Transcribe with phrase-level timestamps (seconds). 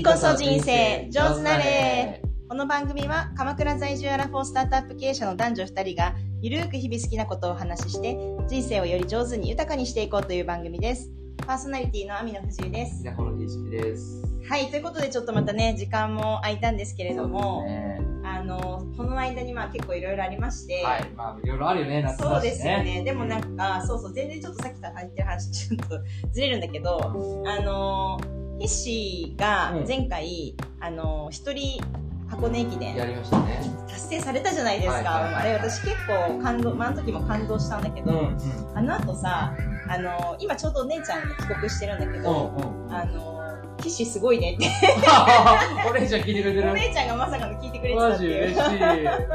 [0.00, 8.16] 次こそ人生上手なれこの番組は鎌倉在住アラフォースタートアップ経営者の男女2人がゆるーく日々好きなことをお話しして
[8.48, 11.10] 人生をより上手に豊かにしていこうという番組です。
[11.46, 13.04] パーソナリティの網野藤井です。
[13.04, 14.24] 田の景色です。
[14.48, 22.34] はい、ということでちょっとまたね、時間も空いたんですけれども、ね、あの、この間にまあ結構いろいろありまして、はい、まあいろいろあるよね、夏だしね。
[22.36, 23.02] そうですよね。
[23.04, 25.98] でもなんか、そうそう、全然ちょっとさっきから入ってる話、ちょっと
[26.32, 31.82] ずれるんだけど、あのー、ヒッシーが前回、あのー、一人
[32.28, 33.58] 箱根駅伝やりましたね。
[33.88, 34.94] 達成されたじゃないですか。
[34.96, 38.38] はいはいはいあれ、私結構感動、まあ、あの時も感動したんだけど、うん
[38.74, 39.56] あの後さ、
[39.88, 42.22] あのー、今ちょうどお姉ちゃんが帰国してるんだけうん。
[42.22, 42.94] ど、うんうん。
[42.94, 44.68] あのー、ヒッシーすごいねって、
[45.88, 48.44] お姉ちゃん聞いてくれてるお姉ちゃんがまさかの聞いてくれてたっていう。
[48.44, 48.78] 嬉しい。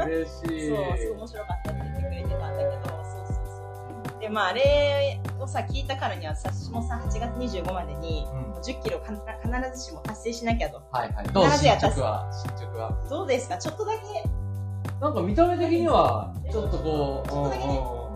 [0.04, 0.60] 嬉しそう、い。
[0.60, 3.36] すごい面白かったって言ってくれてたんだけど、そうそう
[4.12, 4.20] そう。
[4.20, 8.52] で、まあ、あれをさ、聞いたからには、私もさ、8月25までに、うん。
[8.60, 10.82] 10キロか必ずしも達成しなきゃと。
[10.90, 11.26] はいはい。
[11.28, 11.44] どう？
[11.50, 12.30] 進捗は？
[12.32, 13.06] 進捗は？
[13.08, 13.56] どうですか？
[13.56, 14.28] ちょっとだけ、
[15.00, 17.66] なんか見た目的には、ちょっとこう、ちょっとだけ。
[17.66, 18.06] ねうん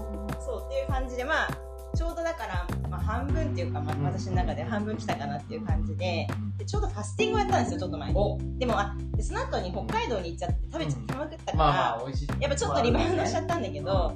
[0.42, 1.48] そうっていう感じで、まあ、
[1.94, 4.04] ちょうどだから、まあ、半分っていうか、まあ、うん。
[4.04, 8.18] 私の中で半分来たかなっていう感じで、でちょうどファスティングをやったんですよ、ちょっと前に。
[8.18, 8.38] お。
[8.58, 12.02] でも、あ、でその後に北海道に行っちゃって食べちゃってまくったから。
[12.40, 14.14] やっぱちょっとリバウンドしちゃったんだけど、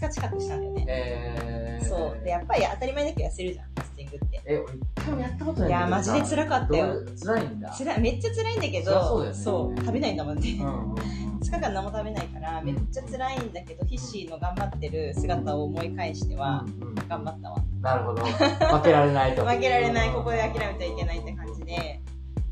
[0.00, 0.84] 日近くしたんだよね。
[0.88, 2.24] えー、そう。
[2.24, 4.42] で、やっぱり当たり前だけど痩せるじゃん、ファスティングって。
[4.46, 6.94] え、俺一回もやったことないいや、マジで辛かったよ。
[7.22, 7.70] 辛いんだ？
[7.70, 10.58] つらいめっちゃ辛いんだけど、ねそう食べないんだもんね。
[10.60, 10.94] うんうんうん。
[11.38, 17.56] 2日間何も食べないから、めっちゃ辛いんだけど、ヒッシーの頑張ってる姿を思い返しては、うんうん頑張ったわ。
[17.80, 18.22] なるほど。
[18.22, 19.46] 負けられないと。
[19.46, 22.02] 負けられない、ここで諦めてはいけないって感じで、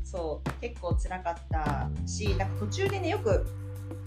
[0.03, 3.45] そう、結構辛かったし、なんか途中でね、よく、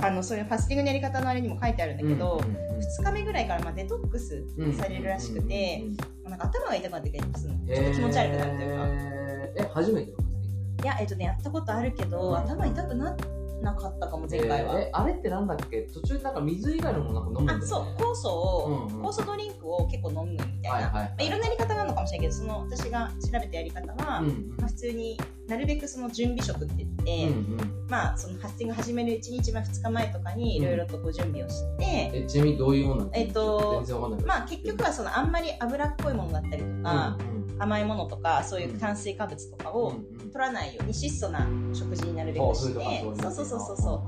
[0.03, 4.43] あの、そういうファスティングのやり方のあれにも書いてあるんだけど、うんうんうん2日目ぐらいからまあデトックス
[4.75, 5.85] されるらしくて、
[6.25, 7.67] なんか頭が痛くなってきたりするの。
[7.67, 8.87] ちょっと気持ち悪くなるというか。
[8.89, 10.83] えー、え、初めてのファスティング。
[10.83, 13.15] いや、えっとね、やったことあるけど、頭痛くな
[13.61, 14.81] なかったかも、前回は。
[14.81, 14.87] えー。
[14.87, 15.83] えあれってなんだっけ？
[15.93, 19.07] 途中なんか水以外のものなんか飲むんだよ、あ、ね、そう、酵素を、うんうん。
[19.07, 20.71] 酵素ドリンクを結構飲むみたいな。
[20.71, 24.55] はいはいまあ、いろんなやり方があるのかもしれないけど、その私が調べたやり方は、うんうん。
[24.57, 40.31] まあ、普通になるべくその準備食って言って、うんうんまあそのファスティング始める1日前2日前とかにいろいろとこう準備をして、えちなみにどういうものえっと全然わかんないまあ結局はそのあんまり脂っこいものだったりとか、うん甘いものとかそういう炭水化物とかをうんうん。
[40.31, 44.05] 取らないように質素な食事になるべくして、そうそうそうそうそ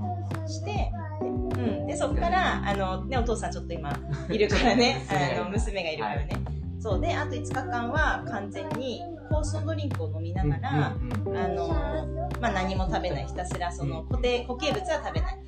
[0.47, 0.91] うして
[1.21, 1.25] う
[1.85, 3.93] ん、でそこからあの、ね、お父さんちょっと今
[4.31, 5.05] いるからね。
[5.11, 6.31] 娘あの娘がいるからね、
[6.81, 7.01] そう。
[7.01, 11.39] であと5日間は完全に酵素ドリンクを飲みながら、うんうんうん。
[11.39, 11.69] あの
[12.41, 13.27] まあ、何も食べない。
[13.27, 15.39] ひたすらその固定固形物は食べない。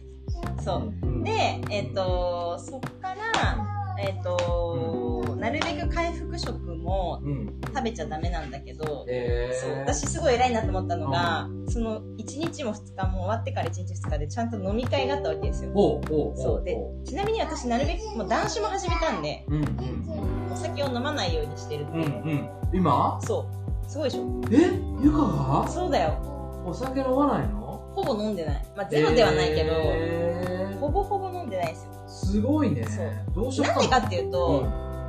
[0.62, 1.25] そう。
[1.25, 7.61] でえっ、とそっからえっ、と、なるべく回復食もうん。
[7.75, 9.78] 食べちゃダメなんだけど、えー、そう。
[9.81, 15.73] 私すごい偉いなと思ったのが、その1日も2日も終わってから1日2日でちゃんと飲み会があったわけですよ。
[15.75, 16.65] そう。
[16.65, 20.53] でちなみに私なるべくもう男子も始めたんでうんうん。
[20.53, 22.49] お酒を飲まないようにしてるってうんうん。
[22.73, 23.19] 今？
[23.23, 24.22] そうすごいでしょ？
[24.50, 24.72] え？
[25.03, 26.19] ゆかがそうだよ。
[26.67, 27.61] お酒飲まないの？
[27.95, 28.65] ほぼ飲んでない。
[28.77, 31.91] まあゼロではないけど、えほぼほぼ飲んでないですよ。
[31.93, 32.84] ー、すごいね。
[32.84, 33.12] そう。
[33.34, 33.77] どうしような。
[33.77, 34.33] んでかっていううん。
[34.33, 34.67] と、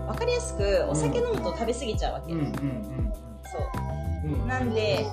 [0.07, 2.39] わかりやすくお酒飲むと食べ過ぎちゃうわけ、うん。
[2.39, 2.45] うん。
[2.45, 2.53] うん。
[3.43, 3.61] そう。
[4.25, 4.47] うん。
[4.47, 5.05] なんで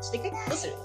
[0.00, 0.74] ちょっと一回どうする？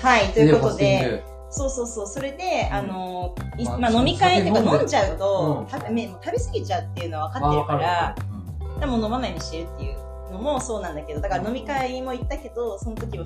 [0.00, 2.06] はいということで、そうそうそう。
[2.06, 2.76] それで、うん。
[2.76, 5.68] あのいまあまあ、飲み会っていうか酒飲んじゃうと、うん。
[5.68, 8.14] 食べ過ぎちゃうっていうのは分かってるから
[8.80, 13.24] でも飲まないようにしてるっていうのもそうなんだけどだから飲み会も行ったけどその時は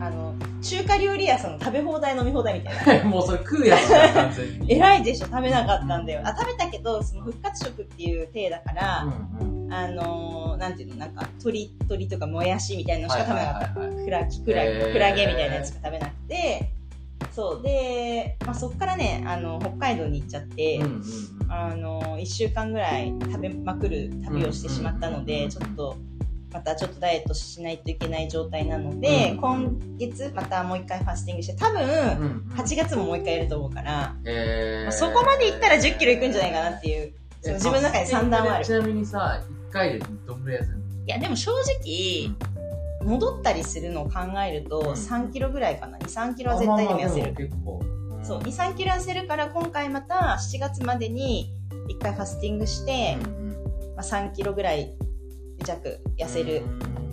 [0.00, 3.04] あの中華料理屋さんの食べ放題飲み放題みたいな。
[3.08, 4.72] もうそれ食うやつだよ完全に。
[4.72, 6.22] 偉いでしょ食べなかったんだよ。
[6.24, 9.04] あ食べたけどその復活食っていう体だから、
[9.40, 16.70] うんうんあのー、なんていうのなんか鶏鶏とかもやしみたいなのしか食べなかった、クラクラクラゲみたいなやつしか食べなくて。
[17.32, 17.62] そう。
[17.62, 25.96] で、まあ、そっからねあの北海道に行っちゃって、うんうんうんあの1週間ぐらい食べまくる旅をしてしまったので、うんちょっと
[26.50, 29.38] またちょっとダイエットしないといけない状態なので、うん。
[29.38, 34.82] 今月またもう一回ファスティングして多分うんうん8月ももう一回やると思うから、えー。
[34.84, 38.64] まあそこまでいったら1 0キロいくんじゃないかなっていうその自分の中で算段はある。
[38.64, 42.30] ちなみにさ1回でどんぐらい痩せるのいやでも正直、
[43.04, 47.80] 戻ったりするのを考えるとうん3キロぐらいかな23キロは絶対にも痩せる、結構
[48.22, 51.52] そう23キロ痩せるから今回また7月までに
[51.88, 53.16] 1回ファスティングして、
[53.96, 54.94] まあ、3キロぐらい
[55.64, 56.62] 弱痩せる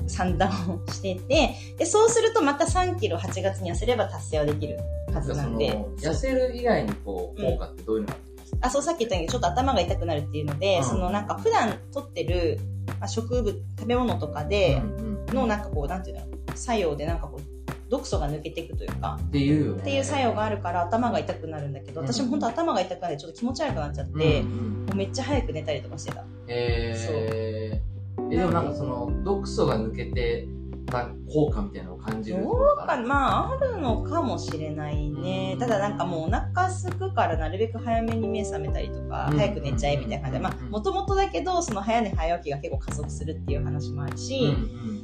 [0.08, 4.80] 算段をしててでそうするとまた3キロ8月に痩せれば達成はできる
[5.14, 5.78] はずなんで。
[6.00, 8.16] 痩せる以外にこう効果ってどういうのが
[8.62, 10.84] あそうさっき言ったようにちょっと頭が痛くなるっていうので、うん。
[10.84, 12.60] そのなんか普段取ってる
[13.00, 14.82] まあ植物、食べ物とかで、
[15.28, 16.26] のなんかこう、なんていうの、
[16.56, 17.49] 作用でなんかこう、
[17.90, 19.78] 毒素が抜けていくというか、っていう。
[19.78, 22.08] っていう作用があるから頭が痛くなるんだけど、うん。
[22.08, 24.52] 私も本当頭が痛くなってちょっと気持ち悪くなっちゃって、うん。
[24.52, 26.24] うんもうめっちゃ早く寝たりとかしてた。
[26.48, 30.48] えー、え、でもなんかその、毒素が抜けて
[30.90, 35.56] た効果みたいなのを感じるどうか、まあ、あるのかもしれないね。
[35.60, 39.38] ただなんかもうお腹すくからなるべく早めに目覚めたりとか、うん。
[39.38, 44.99] 早く寝ちゃえみたいな感じで、まあ、もともとだけど、その早寝早起きが結構加速するっていう話もあるうんし、うん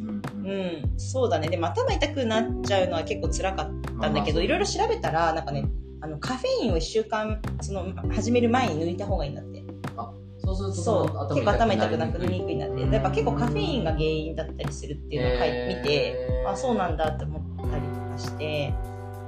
[0.45, 0.95] ううん。
[0.95, 1.49] ん、そうだね。
[1.49, 5.65] でも頭痛くなっちゃうのは結構辛かったんだけど、いろいろ調べたら、なんかね、
[6.01, 9.65] あの、カフェインを1週間、その、始める前に抜いた方がいいんだって。
[10.45, 11.05] そうするとそう。
[11.07, 12.81] の結構頭痛くなくりにくいんだって。
[12.81, 18.73] やっぱ結構カフェインが原因だったりするっていうのを書い見て、あ、そうなんだって思ったりとかして、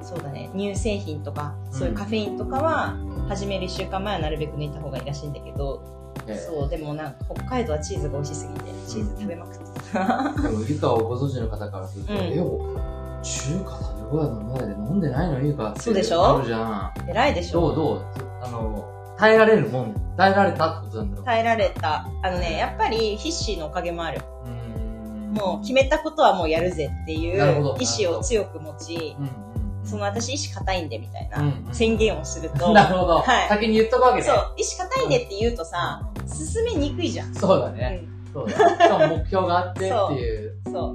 [0.02, 2.96] そうだね、乳製品とか、そういうカフェインとかは、
[3.28, 5.82] 始める1週間前はなるべく抜いた方がいいらしいんだけど、
[6.36, 10.34] そう、でもなんか北海道はチーズが美味しすぎて、チーズ食べまくってた。
[10.42, 12.60] でも、ゆかをご存知の方からすると、うんえ、お
[13.24, 15.82] 中華食べ放題の前で飲んでないのゆかって。
[15.82, 16.38] そうでしょ？
[16.38, 16.94] あるじゃん。
[17.10, 17.62] 偉いでしょ？
[17.62, 18.02] どうどう？
[18.44, 18.86] あの、
[19.18, 21.26] 耐えられるもん、耐えられたってことなんだろう。
[21.26, 22.08] 耐えられた。
[22.24, 24.22] あのね、やっぱり必死のおかげもある。
[25.34, 29.32] もう決めたことはもうやるぜっていう意志を強く持ち、うんうん
[29.84, 32.74] その私意志固いんでみたいなうんうん宣言をするうと、ん。
[32.76, 33.20] なるほど。
[33.20, 34.24] はい先に言っとくわけね。
[34.24, 36.02] そう、意志固いんでって言うとさ、
[36.38, 37.34] 進めにくいじゃん。
[37.34, 38.04] そうだね。
[38.34, 38.84] そうだね。
[38.84, 40.60] しかも目標があってっていう。
[40.66, 40.94] うん、そ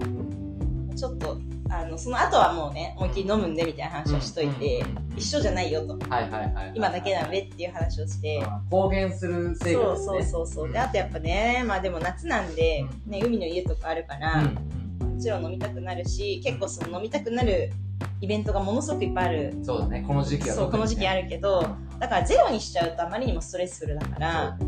[0.93, 0.95] う。
[0.97, 1.39] ちょっと、
[1.71, 5.93] あの、その後はもうね、思いっきり飲むんでみたいな話をしといて、うんうんうん一緒じゃないよと。
[6.09, 6.73] はいはいはい。
[6.75, 10.73] 今だけなんでっていう話をして、あ公言する生そう活そうそうそう。
[10.73, 17.71] で、あとやっぱね、まあでも夏なんで、ね、海の家とかあるから、うんもちろん飲みたくなるし、結構その飲みたくなる
[18.21, 19.55] イベントがものすごくいっぱいある。
[19.63, 20.05] そうだね。
[20.05, 21.65] この時期はそう、この時期あるるけど、
[22.01, 24.59] だからゼロにしちゃうとあまりにもストレスフルだから、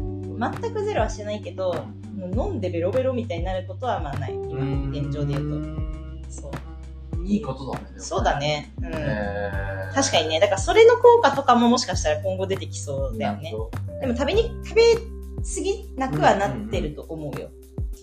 [0.52, 1.86] 全くゼロはしてないけど、
[2.16, 4.34] 飲んでベロベロみたいになることはまあない。
[4.34, 5.76] 今、現状で言う
[6.28, 6.30] と。
[6.30, 6.52] そう。
[6.52, 7.22] と。
[7.24, 7.86] いいことだね。
[7.98, 8.72] そうだね。
[8.78, 9.94] うん。
[9.94, 10.40] 確かにね。
[10.40, 13.52] だからそれの効果とかももしかしたら今後出てきそうだよね。
[14.00, 17.50] でも食べに、食べ過ぎなくはなってると思うよ。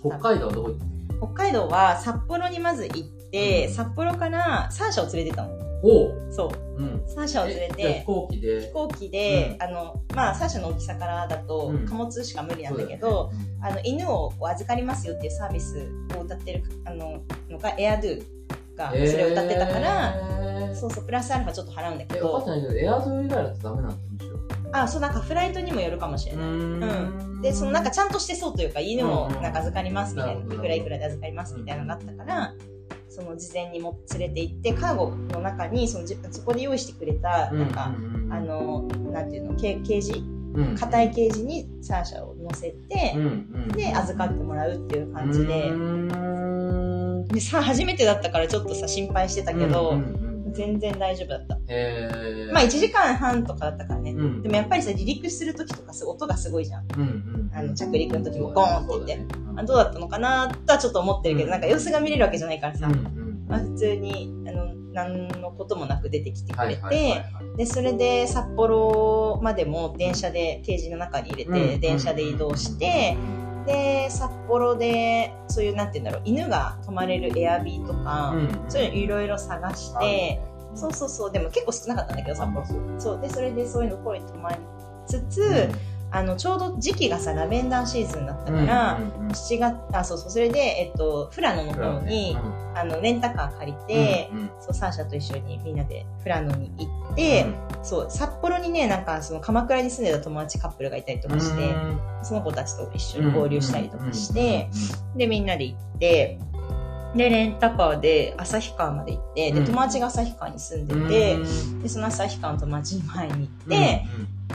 [0.01, 0.91] 北海道はどこ行った
[1.21, 5.61] 北海道は札幌にまず行って、うん札幌からサーシャを連れてったの。
[5.83, 6.81] おそう。
[6.81, 7.04] うん。
[7.07, 8.62] サーシャを連れえじゃあ飛て、行機で。
[8.62, 8.72] 飛。
[8.74, 9.63] 行機で、うん。
[9.63, 11.86] あの、まあ、サーシャの大きさからだとうん。
[11.86, 13.48] 貨物しか無理なんだけそど、うだよね。
[13.62, 15.88] あの、犬を預かりますよっていうサービス
[16.18, 18.24] を歌ってる、あの、のが、エアドゥ
[18.75, 24.39] がそれを歌ってたから、へーそうそう、プラスアルファちょっと払うんだけえ、分かってど、エアドゥ以外だとダメなんだ、むしろ。
[24.74, 26.45] あ、そう、なんかフライトにもよるかもしれない。
[26.45, 27.42] ん。
[27.42, 32.54] で、そのなんかちゃんとしてそうというか、犬もなんか預かりますみたいな、うんうんいくらいくらで預かりますみたいなのがあったから、
[33.12, 37.94] その事前にも連れて行って、カーゴの中に、そのじそこで用意してくれた、なんか、
[38.30, 40.24] あ、の、なんていうの、ケケージ
[40.80, 43.13] 硬いケージにサーシャを乗せて、
[43.75, 45.72] で、預かってもらうっていう感じで、
[47.34, 50.00] でさ、初めてだったからちょっとさ、心配してたけど、
[50.54, 51.61] 全然大丈夫だった。
[51.71, 52.53] へー。
[52.53, 54.12] まあ1時間半とかだったからね。
[54.12, 54.44] うん。
[54.44, 56.85] でもやっぱりさ、離陸するときとかす音がすごいじゃん。
[56.97, 59.35] うんうんあの着陸の時もゴーンって言って。
[59.57, 61.51] あどうだったのかなとはちょっと思ってるけど、うん。
[61.51, 73.17] なんか様子が見れるわけじゃないからさ、うんうんまあ、普通に、あの、何のこともなく出てきてくれて、はいはいはいはいで、それで札幌までも電車で、ケージの中に入れて、うん電車で移動して、
[73.65, 78.34] で、札幌で、そういう、なんて言うんだろう、犬が泊まれるエアビーとか、
[78.69, 80.41] そういうのいろいろ探して、
[80.75, 82.66] そうそうそう、でも結構少なかったんだけど、札幌。
[83.00, 84.58] そう、で、それでそういうのこういうの泊まり
[85.06, 85.70] つつ、
[86.13, 88.98] あの、ちょうど時期がさ、ラベンダーシーズンだったから、
[89.30, 92.38] 7月、あ、そうそう、それで、えっと、富良野の方に、
[92.75, 97.46] あの、レンタカー借りて、そう、サーシャと一緒にみんなで富良野に行って、
[97.82, 101.74] そう、札幌にね、なんかその鎌倉に住んでた友達カップルがいたりとかして、
[102.24, 104.70] その子たちと一緒に合流したりとかして、
[105.16, 106.40] で、みんなで行って、
[107.15, 109.65] で、レンタカーで旭川まで行って、で、うん。
[109.65, 111.38] 友達が旭川に住んでて、
[111.84, 114.06] で、その旭川の友達に前に行って、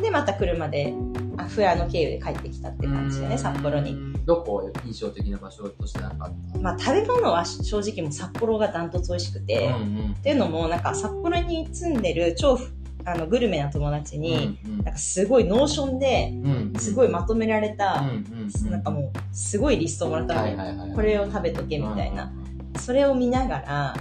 [0.01, 0.95] で、また車で、
[1.37, 4.17] あ、富良野経由で帰ってきたって感じでね、札幌に。。
[4.27, 9.71] どこ印象的な場所としてなんかあったまあ、食べ物は正直もう札幌がダントツ美味しくて、
[10.19, 12.59] っていうのも、なんか札幌に住んでる超
[13.05, 16.33] あのグルメな友達に、なんかすごい Notion で、
[16.81, 18.03] すごいまとめられた、
[18.69, 20.43] なんかもう、すごいリストをもらったの。
[20.87, 20.93] ね。
[20.93, 22.33] これを食べとけみたいな。
[22.79, 23.97] それを見ながら、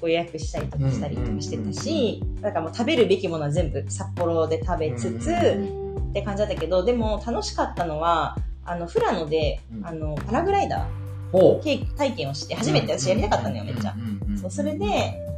[0.00, 5.30] ご予約したりとかしたりとかしてたし、なんかもう食べるべきものは全部札幌で食べつつ、
[6.10, 11.08] って感じだったけど、でも楽しかったのは、あの、富良野で、あの、パラグライダー
[11.96, 13.94] 体験をして、初めて私やりたかったのよ、めっちゃ。
[14.40, 14.86] そう、それで、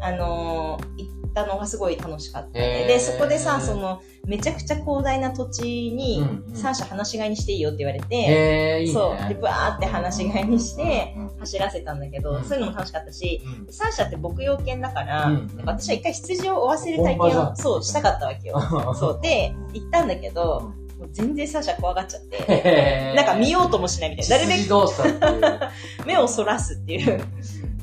[0.00, 8.86] あのー、たのがすごい楽しかった、で、そこでさ、その、めちゃくちゃ広大な土地にうんうん、3社放し飼いにしていいよって言われて。
[8.92, 9.28] そう。
[9.28, 18.60] で、バーって放し飼いにして、走らせたんだけど、うんそういうのも楽しかったし、うん3社って牧羊犬だから、うん私は一回羊を追わせる体験を、そう、したかったわけよ。
[18.94, 19.20] そう。
[19.22, 24.36] で、行ったんだけど、もう全然3社怖がっちゃって、なんか見ようともしないみたいな。
[24.36, 24.68] なるべ。
[24.68, 27.24] く目をそらすっていう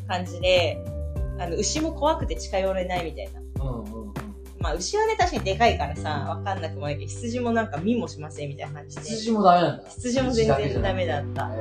[0.08, 0.84] 感じで、
[1.40, 3.42] あの、牛も怖くて近寄れないみたいな。
[3.64, 4.14] うんうんうん
[4.60, 9.02] まあ、牛はね、確かにでかいからさ、わかんなくもないけど、羊もなんか見もしませんみたいな感じで。
[9.04, 9.90] 羊もダメなんだ。
[9.90, 11.52] 羊も全然ダメだった。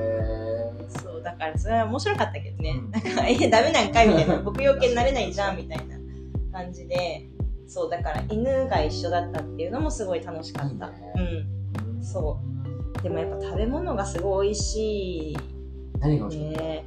[1.27, 2.91] だからそれは面白かったけどねうん。
[2.93, 4.41] なんか、 え、ダメなんかいみたいな。
[4.41, 5.97] 牧羊犬になれないじゃんみたいな
[6.59, 7.29] 感じで。
[7.67, 10.87] そう、だから犬が一緒だったっていうのもすごい楽しかった。
[10.87, 12.03] うん。
[12.03, 12.39] そ
[12.99, 13.03] う。
[13.03, 15.37] でもやっぱ食べ物がすごい美味しい
[16.01, 16.85] 何が美味しかっね。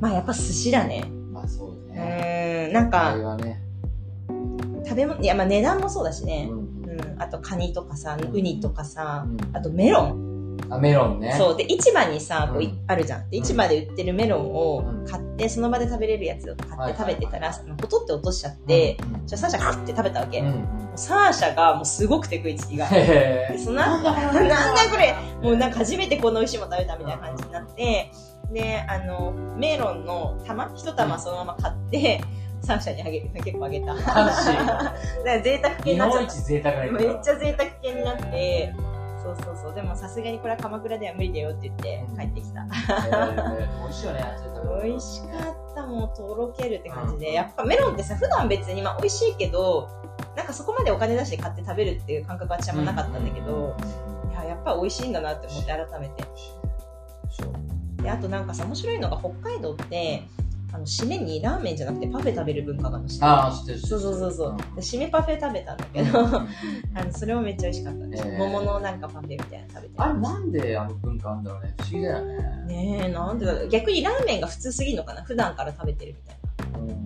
[0.00, 1.02] まあやっぱ寿司だね。
[1.02, 2.66] たまあそううね。
[2.68, 3.62] ーん、なんあかね。
[4.84, 6.54] 食べ物、いやまあ値段もそうだしねう。
[6.54, 7.22] んうん。
[7.22, 10.29] あとカニとかさ、ウニとかさ、うんあとメロン。
[10.70, 11.34] あ、メロンね。
[11.36, 11.56] そう。
[11.56, 13.30] で、市場にさ、こういうんあるじゃん。
[13.30, 20.42] で、市場で売ってるメロンをうん買って、その場で食べれるやつを買って食べてたら、はいそのほとって落としちゃって、うん、じゃあサーシャ食って食べたわけ。
[20.42, 22.86] もうんサーシャがもうすごくて食いつきが。
[22.86, 24.56] その後、 なんだ
[24.90, 28.10] これもうなんか初めてこんな美味しいもの食べたみたいな感じになって、
[28.52, 32.20] で、あの、メロンの玉一玉そのまま買って、
[32.62, 33.30] サーシャにあげる。
[33.42, 33.94] 結構あげた。
[33.94, 34.24] だ か
[35.24, 36.70] ら贅沢系に日なっちゃった。
[36.92, 38.74] めっちゃ贅沢系になって、
[39.22, 39.74] そうそうそう。
[39.74, 42.64] でもさすがにこれは鎌倉では無理だよって言って帰ってきた。
[42.64, 42.70] 美
[43.88, 44.24] 味しいよね、
[44.82, 47.32] 美味しかった、もうとろけるって感じうんで。
[47.32, 49.88] やっぱメロンってさ、普段別にまあ美味しいけど、
[50.36, 53.76] なんかそこまでお金出して買って食べるっていう感覚は私はあんまなかったんだけど、
[54.30, 56.24] いや、やっぱ美味しいんだなって思って改めて。
[58.02, 60.22] で、あとなんかさ、面白いのが北海道って、
[60.72, 63.78] あの、締めにラーメンじゃなくてパフェ食べる文化があるの知ってるああ、知ってる。
[63.80, 64.56] そうそうそうそう。
[64.76, 66.26] で締めパフェ食べたんだけうんど、うん
[66.94, 68.22] あの、それもめっちゃ美味しかったです。
[68.26, 69.94] えー桃のなんかパフェみたいなの食べて。
[69.96, 71.74] あれなんであの文化あるんだろうね。
[71.78, 72.64] 不思議だよね。
[72.66, 75.22] ねえ、なんでだろう逆にラーメンが普通すぎるのかな？
[75.22, 76.36] 普段から食べてるみたい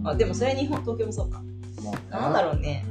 [0.03, 0.11] な。
[0.11, 1.41] あ、でもそれは日本、東京もそうか。
[1.83, 2.85] もうなんだろうね。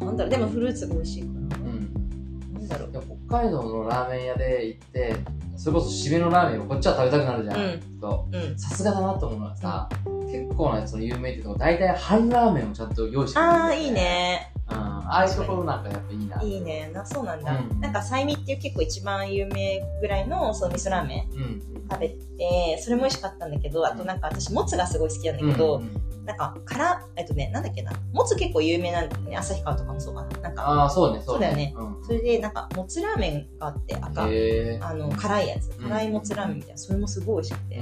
[0.00, 0.06] うん。
[0.06, 1.56] なんだろう、でもフルーツが美味しいから。
[1.58, 2.54] うん。
[2.54, 2.90] なんだろう。
[3.28, 5.16] 北海道のラーメン屋で行って、
[5.56, 8.58] それこそ締めのラーメンをこっちは食べたくなるじゃん。
[8.58, 9.88] さすがだなと思うのはさ、
[10.30, 13.90] 結構なその有名っていうとこ、大体半ラーメンをちゃんと用意してくれるんだよああ、いい。
[13.90, 14.52] ね。
[14.70, 14.76] うん。
[14.76, 16.42] ああいうところなんかやっぱいいな。
[16.42, 16.90] いいね。
[16.94, 17.58] な、そうなんだ。
[17.58, 21.62] うんなんか、サイミっていう結構一番有名ぐらいの、その味噌ラーメンうん。
[21.90, 25.82] 食べて、それも美味しかったんだけど、あとなんか私、もつがすごい好きなんだけど、
[26.24, 27.92] なんか、から、えっとね、なんだっけな。
[28.12, 29.36] もつ結構有名なんだよね。
[29.36, 30.38] 旭川とかもそうかな。
[30.40, 32.04] なんか、ああ、そうね、そうだよねうん。
[32.04, 34.22] それで、なんか、もつラーメンがあって、赤。
[34.22, 35.70] あの、辛いやつ。
[35.78, 36.78] うん辛いもつラーメンみたいな。
[36.78, 37.80] それもすごい美味しくて。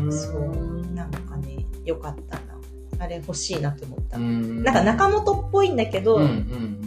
[0.00, 0.12] うん。
[0.12, 0.94] そう。
[0.94, 2.54] なんかね、よかったな。
[2.98, 4.16] あれ欲しいなと思った。
[4.16, 4.62] うん。
[4.62, 6.20] なんか中本っぽいんだけど。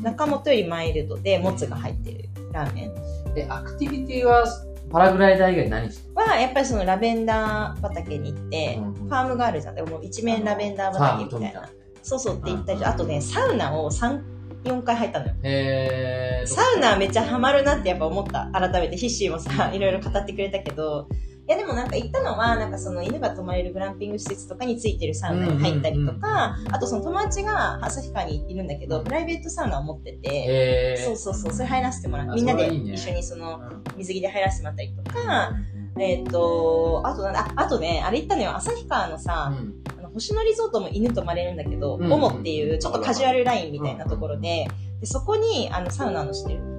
[0.01, 2.93] 中本よりマイルドでもつが入ってるラーメン
[3.35, 4.45] え、アクティビティは
[4.89, 9.75] パラグライダー以外何しては、やっぱりそのラベンダー畑に行って、うんファームがあるじゃん。
[9.75, 11.69] でもう一面ラベンダー畑みたいな。
[12.03, 14.21] そうそうって言ったり、あとね、サウナを3、
[14.63, 15.33] 4回入ったのよ。
[15.43, 16.47] へー。
[16.47, 18.49] サウナめっちゃハマるなってやっぱ思った。
[18.53, 21.07] 改めて、ヒッシーもさ、いろいろ語ってくれたけど、
[21.47, 30.97] いやでもなんか行ったのは、なんかその犬が泊まれるグランピング施設とかについてるサウナに入ったりとか、あとその友達が旭川にいるんだけど、プライベートサウナを持ってて。
[30.97, 32.31] そうそうそう、それ入らせてもらう。
[32.31, 33.83] あみんなで一緒にそのうん。
[33.97, 35.51] 水着で入らせてもらったりとか、
[35.97, 39.83] えっ、と、あとなんだ、ああとね、あれ行ったのよ、旭川のさ、うん。
[39.97, 44.67] あの星野リゾートも犬泊まれるんだけど、うんオモっていうちょっとカジュアルラインみたいなところで、
[44.99, 46.76] でそこにあのサウナのしてる。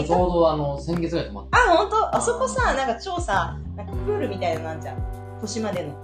[0.00, 4.98] うんちょうどあの、先月ぐらい泊まっあ、ほんとあそこさ、なんか超さ、なんかプールみたいなのあんじゃん。
[5.40, 5.94] 星までの。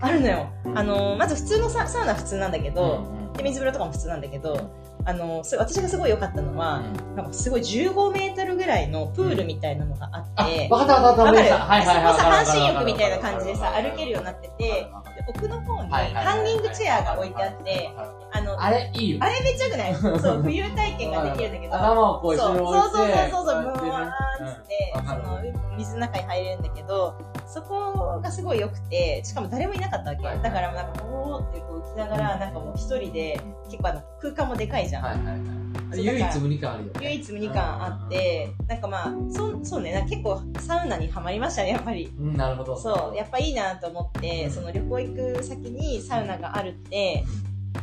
[0.00, 0.48] あるのよ。
[0.74, 2.76] あの、まず普通のササウナは普通なんだけた。
[2.80, 4.70] ど、うんで、水風呂とかも普通なんだけど、
[5.04, 6.82] あの、私がすごい良かったのは、
[7.14, 11.58] なんかすごい15メートルぐらいのプールみたいなのがああって、、わかったわかったわわかった。
[11.58, 12.14] はいはいはい。
[12.14, 14.90] そこさ、半身浴みたいな感じで歩けるようになってて、で
[15.28, 17.92] 奥の方にハンギングチェアが置いてあって、
[18.32, 19.18] あの、あれ、いいよ。
[19.20, 19.94] あれめっちゃよくない？
[19.94, 23.30] そう、浮遊体験ができるんだけど、頭をこうそう後ろそうに置いて。
[23.30, 25.40] そうそうそう、ブこうやワーンっってその、
[25.76, 27.14] 水の中に入れるんだけど、
[27.46, 30.26] そこがすごい良くて、しかも誰もいなかったわけ。
[30.26, 35.65] はいだからなんか、おーってこう浮きながら、なんかもう一人で、結構あの、空間もでかいじゃん。
[35.94, 37.00] 唯一無二感あるよね。
[37.02, 42.12] 唯一無二感あって、なんかまあ、そう、そうね、結構サウナにはまりましたね、やっぱり。
[42.18, 42.76] うん、なるほど。
[42.76, 47.24] そう、やっぱいいなと思って、その旅行行く先にサウナがあるって、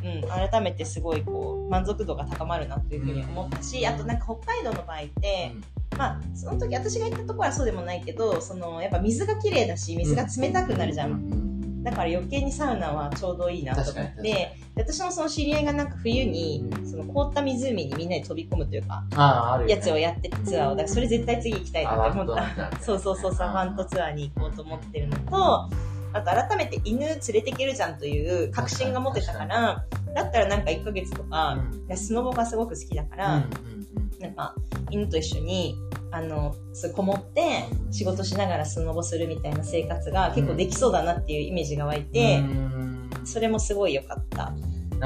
[0.04, 5.52] うん、改めてすごいこう、満足度が高まるなというふうに思ったし、あとなんか北海道の場合って、
[5.98, 11.12] まあ、その時私が行ったところはそうでもないけど、その、やっぱ水が綺麗だし、水が冷たくなるじゃん。
[11.12, 11.53] ん。
[11.84, 16.88] だから余計にサウナはちょうどいいなと思って、で私もその知り合いがなんか冬にう、ん。
[16.88, 19.76] その凍った湖にみんなで飛び込むというか、ああ、あるよ、ね。
[19.76, 22.80] やつをやっててツアーを、だからそれ絶対次行きたいなって思った。
[22.82, 25.70] そうそうそう、サファントツアーに行こうと思ってるのと、
[26.14, 33.48] あと改めて犬連れてけるじゃんという確信が持ってたから、だったらなんか1ヶ月とか、いやスノボがすごく好きだから、
[34.20, 34.56] なんか
[34.90, 35.76] 犬と一緒に、
[36.14, 36.56] あの、
[36.96, 42.44] こもって仕事しながらスノボするみたいな生活が結構できそうだなっていうイメージが湧いて、
[43.26, 44.54] それもすごい良かった。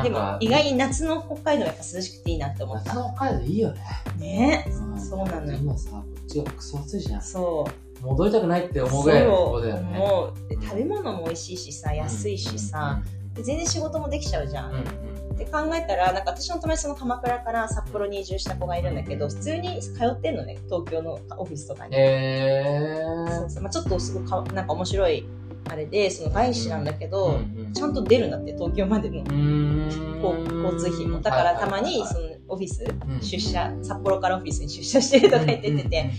[0.03, 2.93] でも意外に夏の北海道はやっぱ涼しくていいなって思った。
[2.93, 3.81] 夏の北海道いいよね。
[4.19, 7.21] ねんそうなのよ今さ、こっちがクソ暑いじゃん。
[7.21, 7.65] そ
[8.01, 8.05] う。
[8.05, 9.97] 戻りたくないって思うぐらいのとこだよね。
[9.97, 13.01] もう、で食べ物も美味しいしさ、安いしさ、
[13.33, 14.71] で全然仕事もできちゃうじゃん。
[14.71, 15.06] うんうん
[15.37, 21.95] って考えたら、なんか私の友達その鎌倉から札幌に移住した子がいるんだけど、普通に通ってんのね、東京のオフィスとかに。
[21.95, 25.25] えそうそうまあ、ちょっとすごいかなんか面白い
[25.69, 27.09] あれで、その外資なんだけー。
[27.09, 31.21] ど、うんちゃんと出るんだって、東京までのうーん交交通費も。
[31.21, 36.11] だからたまにそのオフィス、うん出社、札幌からオフィスに出社してるとか言ってて、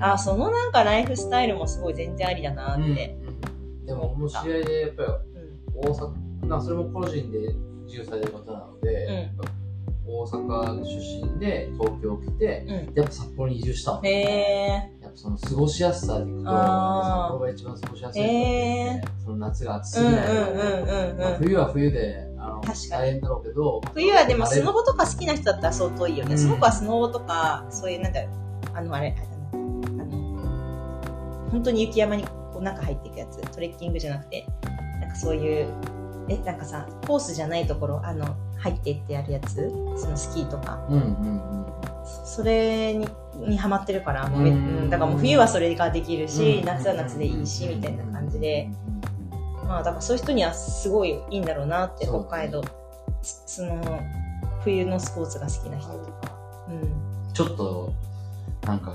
[0.00, 2.82] あ、そのなんかライフスタイルもすごい全然ありだなって。
[2.82, 3.34] うんうん
[3.84, 5.08] でも、もう知り合いで、やっぱり
[5.82, 5.90] うん。
[5.90, 5.94] 大
[6.42, 7.54] 阪、なそれも個人で
[7.84, 9.64] 自由されなので、うん
[10.06, 12.94] 大阪出身で東京来て、うん。
[12.94, 14.00] やっぱ札幌に移住したの。
[14.04, 16.52] へえやっぱその過ごしやすさでいくと、札
[17.30, 21.38] 幌が一番過ごしやすいと思ってて、その夏が暑すぎない、うんうんうんまあうん。
[21.38, 26.32] 冬は冬であの確かに大変だろうけど、冬はでもスノボとか好きな人だったら相当いいよね。
[26.32, 28.32] うんその子はスノボとか、そういうなんだろう、
[28.74, 29.16] あのあれ、
[29.52, 34.46] あの、本当に雪山にこう中入っていくやつ、トレッキングじゃなくて、
[35.00, 35.68] なんかそういう、
[36.28, 41.66] え、なんかさ、コースじゃないところ、あの、入っていってやるやつ、そのスキーとか、うんうんうん。
[42.24, 48.70] それに、にハマってるから、もうめうんうんだからもう冬はそれができるし、うん夏は夏でいいし、みたいな感じで、
[49.66, 52.62] まあだからそういう人にはすごいいいんだろうなって、北海道。
[53.22, 54.00] その、
[54.62, 56.36] 冬のスポーツが好きな人とか。
[56.68, 57.32] うん。
[57.32, 57.92] ちょっと、
[58.66, 58.92] なんか、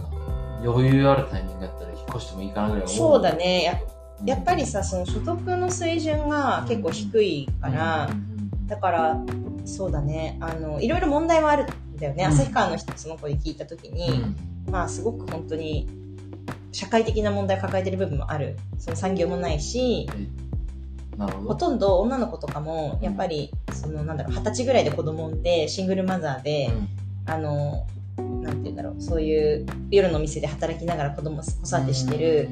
[0.63, 2.95] 余裕あるタイミングだったら引っ越してもいいかなぐらい思う。
[2.95, 3.84] そうだね。
[4.25, 8.29] やっぱりさ、その所得の水準が結構低いから、うんうんうん
[8.69, 9.19] だから、
[9.65, 10.38] そうだね。
[10.39, 12.25] あの、いろいろ問題はあるんだよね。
[12.25, 14.23] うん旭川の人、その子に聞いたときに、
[14.69, 15.89] まあすごく本当に、
[16.71, 18.58] 社会的な問題を抱えてる部分もある。
[18.77, 20.08] その産業もないし、
[21.17, 21.38] ほど。
[21.47, 26.69] ほとんど女の子とかも、やっぱり、その、なんだろう、二十歳ぐらいで子供産んで、シングルマザーで、
[27.25, 32.49] あの、なんて言うんだろう、そういう夜の店で働きながら子供、子育てしてる、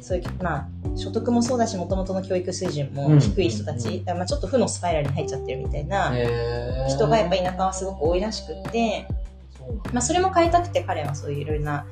[0.00, 4.16] そういう、まあ、所得もそうだし、もともとの教育水準も低い人たち、うん。
[4.16, 6.12] まあちょっと負のスパイラルに入っちゃってるみたいな
[6.88, 9.06] 人がやっぱ田舎はすごく多いらしくって、
[9.92, 11.86] まあそれも変えたくて彼はそういういろいろな、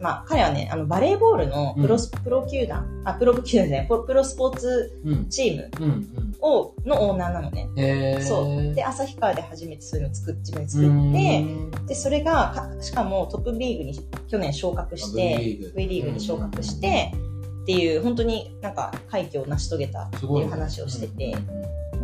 [0.00, 5.28] まあ彼はね、あのバレーボールのプロ,、うプロ球団、あ、プロ球団じゃない、プロスポーツうん。
[5.28, 6.34] チーム。
[6.40, 8.20] を、のオーナーなのね。
[8.20, 8.74] そう。
[8.74, 11.70] で、旭川で初めてそういうのを作っ、自分で作うって、ん。
[11.86, 17.12] で、それがか、しかもトップリーグに去年昇格して、V リーグに昇格して、
[17.64, 21.34] っていう、本当になんか快挙を成し遂げたっていう話をしてて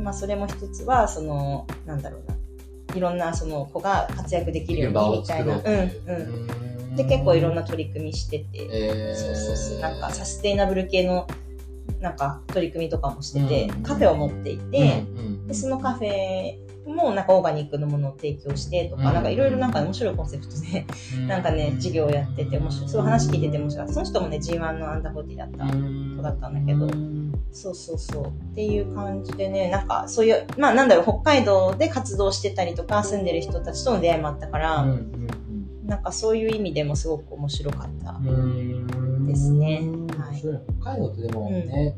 [0.00, 5.56] まあそれも一つは、その、なんだろうな、いろんなその子が活躍できるよう場にみたいな。
[5.58, 6.96] ん。
[6.96, 9.16] で、結構いろんな取り組みしてて、えー。
[9.16, 11.26] そうそうそう、なんかサステイナブル系の、
[12.00, 15.04] なんか取り組みとかもしててうん、カフェを持っていて、
[15.46, 16.56] で、そのカフェ
[16.90, 19.14] もなんかオーガニックのものを提供してとか、うん。
[19.14, 20.86] なんかいろいろなんか面白いコンセプトで、
[21.26, 22.88] なんかね、授業をやってて面白い。
[22.88, 23.88] そういう話聞いてて面白い。
[23.88, 25.64] その人もね、G1 のアンダーフォーティだった
[26.16, 26.88] 子だったんだけど、
[27.52, 28.26] そうそうそう。
[28.26, 34.86] っていう感じでね、なんかそういう、まあなんだろう、北海道で活動してたりとか、住んでる人たちとの出会いもあったから、
[35.84, 38.20] なんかそういう意味でもすごく面白かった。
[39.26, 39.82] ですね。
[40.16, 40.40] はい。
[40.40, 41.96] 北海道ってでもね、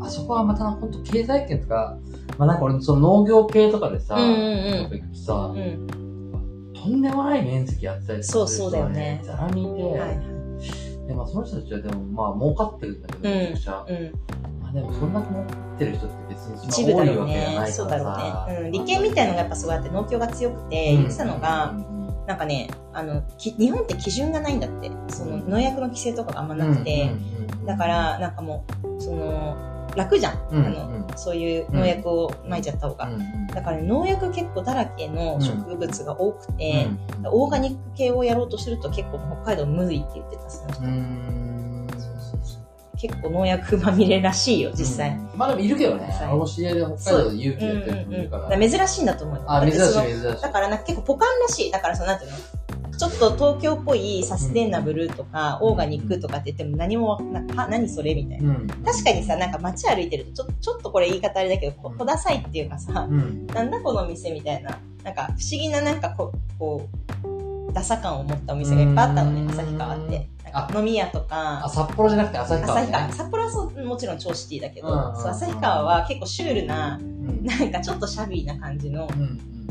[0.00, 1.98] あそこはまた本当経済圏とか、
[2.38, 5.58] まあなんか俺その農業系とかでさ、うんうんやっぱ行くとさ、うん。
[5.58, 6.72] うん。
[6.72, 11.06] とんでもない面積やってたりそうそうだよねざらにいて、はいはい。
[11.06, 13.84] でまあ、その人たちはでもまあ儲かってるんだけど、うんめちゃくちゃ。
[13.88, 14.12] うん。
[14.62, 17.34] まあでもそんだけ儲かってる人って別に一そんな多いわ部だろうね。
[17.34, 17.72] けじゃないからさ。
[17.72, 18.66] そうだろうね。
[18.66, 18.72] うん。
[18.72, 21.74] 理系みたいのがやっぱすごいあって、農協が強くて、言ってたのが、
[22.26, 24.90] なんかね、あの、き日本って基準がないんだって。
[25.08, 27.10] その農薬の規制とかがあんまなくて、
[27.66, 29.56] だか、ら、なんかもう、その、
[29.96, 30.38] 楽じゃん。
[30.52, 33.08] うんあの、そういう農薬を撒いちゃった方が。
[33.52, 36.86] だから、ね、農薬結構だらけの植物が多くて、
[37.24, 41.80] オーガニック系をやろうとすると結構北海道無理って言ってた、その人。
[42.96, 45.10] 結構農薬まみれらしいよ、実際。
[45.10, 48.68] うんまあでもいるけどね俺も知り合いで北海道で勇気やってるから。
[48.68, 49.44] 珍しいんだと思うよ。
[49.46, 50.42] あ、珍しい珍しい。
[50.42, 51.70] だからな結構ポカンらしい。
[51.70, 52.36] だからそのなんていうの？
[53.00, 58.50] ちょっと東京っぽいサステナブルとか、オーガニックとかって言っても何もわな、は、何それみたいな。
[58.50, 58.66] うん。
[58.66, 63.46] 確かにさ、なんか街歩いてると、ちょちょっとこれ言い方あれだけど、ここださいっていうかさ、うん。
[63.46, 66.90] なんだこの店みたいな、なんか不思議ななんかこう、こ
[67.24, 70.28] う、ダサ感を持ったお店がいっぱいあったのね、うん旭川って。
[70.76, 72.82] 飲み屋とあ、か、札幌じゃなくて旭川、ね。
[72.82, 73.12] 旭川。
[73.12, 77.46] 札幌はそう、もちろん超シティだけど、うんそう旭川は結構シュールな、うん。
[77.46, 79.08] なんかちょっとシャビーな感じの。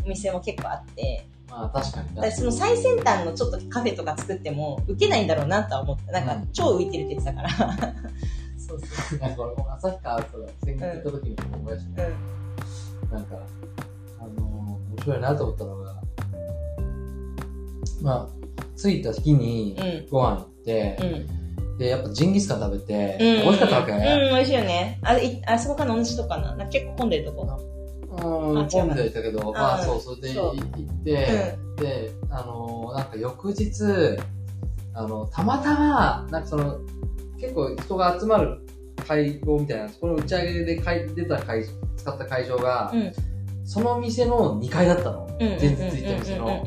[0.04, 6.12] お店も結構あって、まあ確かにだからその最先端のちょっとカフェとか作っても受けないんだろうなとは思った。
[6.12, 7.50] なんかうん超浮いてるって言ってたから。
[8.58, 9.20] そうそう。
[9.20, 12.14] なんか俺も旭川そうだ、先日行った時に思い出した、うん。
[13.12, 13.40] なんか、
[14.20, 15.96] あのー、面白いなと思ったのが、
[18.02, 20.08] まあ、着いた日にうん。
[20.12, 21.06] ご飯行って、う
[21.74, 21.78] ん。
[21.80, 23.44] で、やっぱジンギスカン食べて、うん。
[23.44, 25.00] 美味しかったわけ、うん、美味しいよね。
[25.02, 26.50] あれ、いあそこからの同じとこかな？
[26.50, 27.69] なんか結構混んでるとこ？
[28.22, 33.84] うん、混んでいたけど、まあうんそう、それで行って、で、あのー、なんか翌日、
[34.94, 36.80] あの、たまたま、なんかその、
[37.40, 38.60] 結構人が集まる
[39.08, 41.66] 会合みたいな、そこの打ち上げで会出た会、
[41.98, 43.14] 使った会場が、うん。
[43.64, 45.28] その店の2階だったの。
[45.40, 45.48] うん。
[45.48, 46.66] 前日行った店の。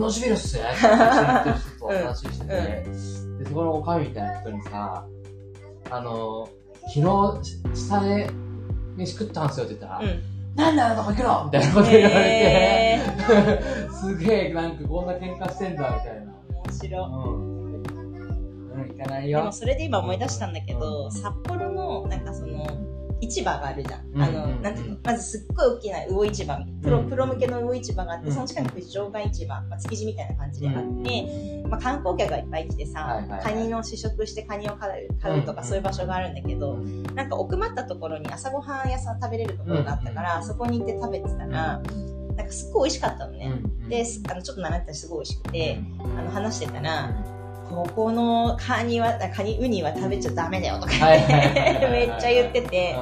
[0.00, 0.62] 同じビルっすね。
[0.62, 5.06] って言ってる人と話してて、で、そこのおかみみたいな人にさ、
[5.90, 6.48] あの、
[6.88, 8.30] 昨日、下で
[8.96, 10.35] 飯食ったんすよって言ったら、うん。
[10.56, 10.64] うん。
[10.64, 13.00] なんだあのとこ行くのみたいなこと言われて、へ
[13.90, 16.32] すげえ、なんかこんな喧嘩してんだ、みたいな。
[16.64, 17.56] 面白うん。
[18.72, 19.52] うん、行かないよでも。
[19.52, 22.66] それで今思い出したんだけど、札幌のなんかその
[23.26, 24.06] 市場があるじゃん。
[24.14, 24.96] うんあの、うんなんていうの？
[25.04, 28.34] まずすっごい大きな魚市場、プロ、うんプロ向けの魚市場があって、うん。
[28.34, 43.52] その近くに場外市場、まあ、築地みたいな感じであって、まあ、観光客がいっぱい来てさ、カニの試食してカニを買う買うとかそういう場所があるんだけど、うんなんか奥まったところに朝ごはん屋さん食べれるところがあったから、そこに行って食べてたら、なんかすっごい美味しかったのね。
[43.88, 47.14] で、すあの、ちょっと習ったらすごい美味しくて、あの、話してたら、
[47.68, 52.96] ここのカニは、あカニ、ウニは食べちゃダメだよとかめっちゃ言ってて、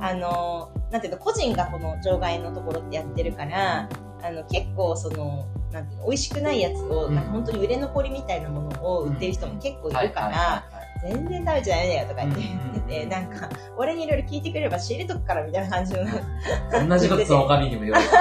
[0.00, 3.88] あの、なんていうの、個人がこの場外のところってやってるから、
[4.22, 7.14] あの、結構その、なんていうの、美味しくないやつを、うん。
[7.14, 10.64] なんか本当に売れ残りみたいなものを売ってる人も結構いるから、
[11.02, 16.04] 全然食べちゃダメだよとか言っててて、なんか、俺にいろいろ聞いてくれれば仕入れとくからみたいな感じの、
[16.88, 18.12] 同じことそのおかみにも言われた。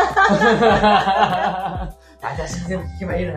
[2.21, 3.33] 私に全部聞けばいいな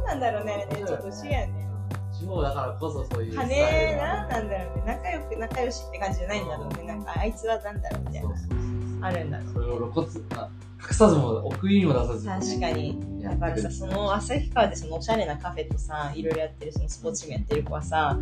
[0.00, 1.68] んなんだろうね、ちょっと不思議やね。
[2.12, 4.82] 地方だからこそそういう金、がなんなんだろうね。
[4.86, 6.84] 仲良く仲良しって感じじゃないんだろうね。
[6.84, 9.08] なんか、あいつはなんだろうみたいな。
[9.08, 9.52] あるんだろう。
[9.52, 10.48] それを露骨、あ
[10.82, 13.12] 隠さずも奥にも出さず確かに。
[13.20, 18.18] やだからさ、ってくるその旭川でそのおしゃれなカフェとさ、いろいろやってる、そのスポーツチームやってる子はさ、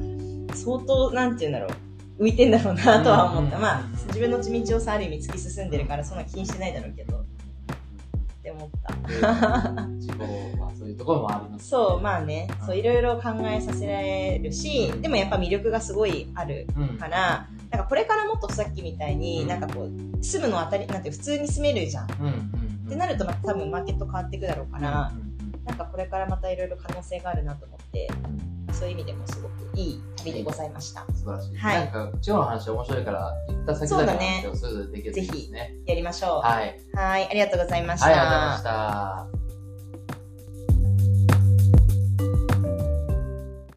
[0.55, 1.75] 相当、なんて言うんだろ
[2.19, 3.57] う、浮いてんだろうなとは思った。
[3.57, 7.20] うんまあ、自分の道をさ、ある意味突き進んでるから、そんな気にしてないだろうけど、
[8.64, 8.94] 思った。
[10.01, 10.25] 地方
[10.62, 11.68] はそういうところもあります。
[11.68, 22.05] そう、まあね、そう、いろいろ考えさせられるし、でもやっぱ魅力がすごいあるうんから、なんかこれからもっとさっきみたいに、なんかこう、住むの当たり、なんて普通に住めるじゃん。
[22.05, 22.33] っうんうん
[22.85, 22.88] うん。
[22.88, 25.31] てなると、また多分マーケット変わっていくだろうから、うん
[25.62, 31.05] なんかこれからまたいろいろ可能性があるなと思って、うんそういう意味でもすごくいい旅でございました。
[31.09, 31.57] うん素晴らしい。
[31.57, 35.75] はいなんか、地方の話面白いから、行った先々の話をそれぞれできるといいですね。
[35.87, 36.47] やりましょう。
[36.47, 36.79] はい。
[36.95, 38.07] はい、ありがとうございました。
[38.07, 38.63] はい、ありがとうございまし
[39.35, 39.50] た。